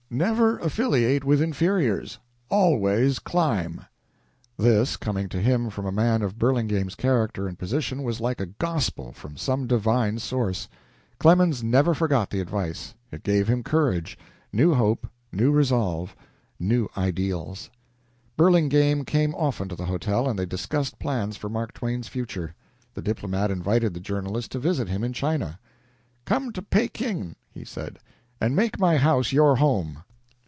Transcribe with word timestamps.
Never 0.13 0.59
affiliate 0.59 1.23
with 1.23 1.41
inferiors; 1.41 2.19
always 2.49 3.17
climb." 3.17 3.85
This, 4.57 4.97
coming 4.97 5.29
to 5.29 5.39
him 5.39 5.69
from 5.69 5.85
a 5.85 5.91
man 5.93 6.21
of 6.21 6.37
Burlingame's 6.37 6.95
character 6.95 7.47
and 7.47 7.57
position, 7.57 8.03
was 8.03 8.19
like 8.19 8.41
a 8.41 8.45
gospel 8.47 9.13
from 9.13 9.37
some 9.37 9.67
divine 9.67 10.19
source. 10.19 10.67
Clemens 11.17 11.63
never 11.63 11.93
forgot 11.93 12.29
the 12.29 12.41
advice. 12.41 12.93
It 13.09 13.23
gave 13.23 13.47
him 13.47 13.63
courage, 13.63 14.17
new 14.51 14.73
hope, 14.73 15.07
new 15.31 15.49
resolve, 15.53 16.13
new 16.59 16.89
ideals. 16.97 17.69
Burlingame 18.35 19.05
came 19.05 19.33
often 19.35 19.69
to 19.69 19.77
the 19.77 19.85
hotel, 19.85 20.27
and 20.27 20.37
they 20.37 20.45
discussed 20.45 20.99
plans 20.99 21.37
for 21.37 21.47
Mark 21.47 21.71
Twain's 21.73 22.09
future. 22.09 22.53
The 22.95 23.01
diplomat 23.01 23.49
invited 23.49 23.93
the 23.93 24.01
journalist 24.01 24.51
to 24.51 24.59
visit 24.59 24.89
him 24.89 25.05
in 25.05 25.13
China: 25.13 25.57
"Come 26.25 26.51
to 26.51 26.61
Pekin," 26.61 27.37
he 27.49 27.63
said, 27.63 27.97
"and 28.43 28.55
make 28.55 28.79
my 28.79 28.97
house 28.97 29.31
your 29.31 29.57
home." 29.57 29.99